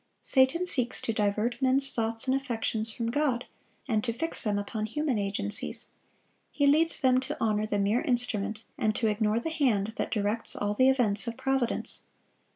Satan 0.23 0.65
seeks 0.65 0.99
to 1.01 1.13
divert 1.13 1.61
men's 1.61 1.91
thoughts 1.91 2.27
and 2.27 2.35
affections 2.35 2.91
from 2.91 3.11
God, 3.11 3.45
and 3.87 4.03
to 4.03 4.11
fix 4.11 4.41
them 4.41 4.57
upon 4.57 4.87
human 4.87 5.19
agencies; 5.19 5.89
he 6.51 6.65
leads 6.65 6.99
them 6.99 7.19
to 7.19 7.37
honor 7.39 7.67
the 7.67 7.77
mere 7.77 8.01
instrument, 8.01 8.61
and 8.79 8.95
to 8.95 9.05
ignore 9.05 9.39
the 9.39 9.51
Hand 9.51 9.93
that 9.97 10.09
directs 10.09 10.55
all 10.55 10.73
the 10.73 10.89
events 10.89 11.27
of 11.27 11.37
providence. 11.37 12.05